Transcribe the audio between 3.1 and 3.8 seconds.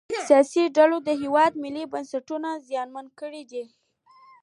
کړي دي